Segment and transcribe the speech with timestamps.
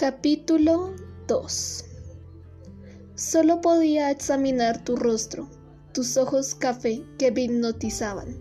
[0.00, 0.94] Capítulo
[1.26, 1.84] 2
[3.16, 5.46] Solo podía examinar tu rostro,
[5.92, 8.34] tus ojos café que me hipnotizaban,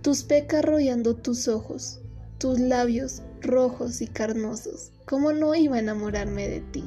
[0.00, 2.00] tus pecas rodeando tus ojos,
[2.38, 4.92] tus labios rojos y carnosos.
[5.04, 6.84] ¿Cómo no iba a enamorarme de ti?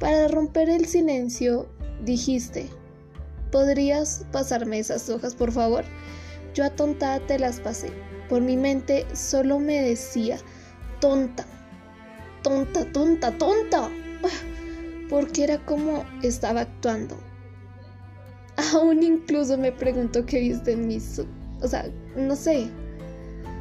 [0.00, 1.68] Para romper el silencio,
[2.04, 2.68] dijiste,
[3.52, 5.84] ¿podrías pasarme esas hojas, por favor?
[6.52, 7.92] Yo atontada te las pasé.
[8.28, 10.36] Por mi mente solo me decía,
[11.00, 11.46] tonta,
[12.44, 13.90] tonta, tonta, tonta.
[15.10, 17.16] Porque era como estaba actuando.
[18.72, 21.20] Aún incluso me pregunto qué viste en mis...
[21.60, 22.68] O sea, no sé.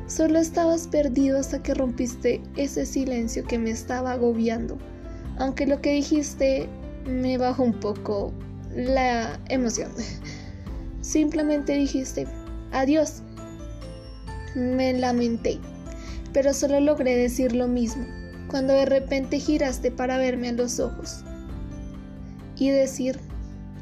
[0.05, 4.77] Solo estabas perdido hasta que rompiste ese silencio que me estaba agobiando.
[5.39, 6.69] Aunque lo que dijiste
[7.07, 8.31] me bajó un poco
[8.75, 9.91] la emoción.
[11.01, 12.27] Simplemente dijiste,
[12.71, 13.23] adiós.
[14.55, 15.57] Me lamenté,
[16.31, 18.05] pero solo logré decir lo mismo
[18.47, 21.23] cuando de repente giraste para verme a los ojos
[22.57, 23.19] y decir,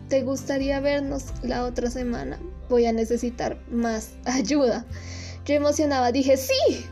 [0.07, 2.39] ¿te gustaría vernos la otra semana?
[2.69, 4.85] Voy a necesitar más ayuda.
[5.45, 6.85] Yo emocionaba, dije, sí.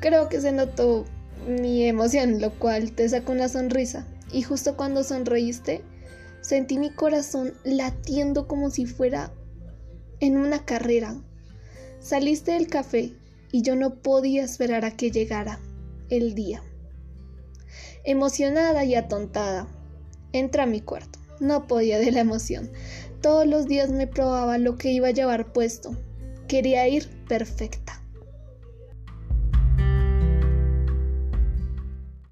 [0.00, 1.04] Creo que se notó
[1.46, 4.06] mi emoción, lo cual te sacó una sonrisa.
[4.32, 5.82] Y justo cuando sonreíste,
[6.40, 9.32] sentí mi corazón latiendo como si fuera
[10.20, 11.16] en una carrera.
[12.00, 13.14] Saliste del café
[13.52, 15.58] y yo no podía esperar a que llegara
[16.10, 16.62] el día.
[18.04, 19.66] Emocionada y atontada,
[20.32, 21.18] entré a mi cuarto.
[21.40, 22.70] No podía de la emoción.
[23.20, 25.96] Todos los días me probaba lo que iba a llevar puesto.
[26.48, 28.02] Quería ir perfecta.